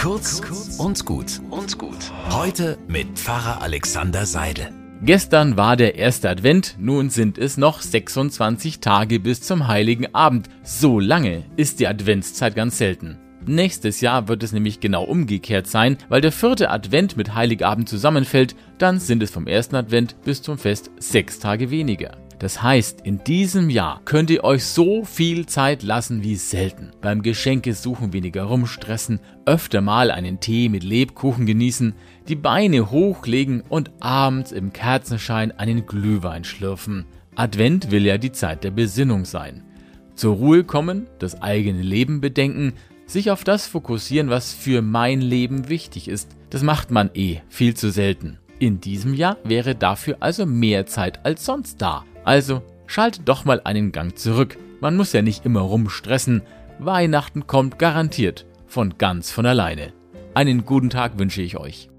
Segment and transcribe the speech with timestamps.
[0.00, 0.40] Kurz
[0.78, 1.98] und gut und gut.
[2.30, 4.72] Heute mit Pfarrer Alexander Seidel.
[5.02, 10.48] Gestern war der erste Advent, nun sind es noch 26 Tage bis zum heiligen Abend.
[10.62, 13.18] So lange ist die Adventszeit ganz selten.
[13.44, 18.56] Nächstes Jahr wird es nämlich genau umgekehrt sein, weil der vierte Advent mit Heiligabend zusammenfällt,
[18.78, 22.16] dann sind es vom ersten Advent bis zum Fest sechs Tage weniger.
[22.40, 26.90] Das heißt, in diesem Jahr könnt ihr euch so viel Zeit lassen wie selten.
[27.02, 31.94] Beim Geschenke suchen weniger rumstressen, öfter mal einen Tee mit Lebkuchen genießen,
[32.28, 37.04] die Beine hochlegen und abends im Kerzenschein einen Glühwein schlürfen.
[37.36, 39.62] Advent will ja die Zeit der Besinnung sein.
[40.14, 42.72] Zur Ruhe kommen, das eigene Leben bedenken,
[43.04, 46.36] sich auf das fokussieren, was für mein Leben wichtig ist.
[46.48, 48.38] Das macht man eh viel zu selten.
[48.58, 52.04] In diesem Jahr wäre dafür also mehr Zeit als sonst da.
[52.24, 54.58] Also schaltet doch mal einen Gang zurück.
[54.80, 56.42] Man muss ja nicht immer rumstressen.
[56.78, 59.92] Weihnachten kommt garantiert von ganz von alleine.
[60.34, 61.90] Einen guten Tag wünsche ich euch.